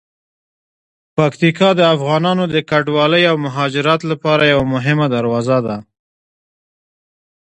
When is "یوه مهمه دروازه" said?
4.53-5.57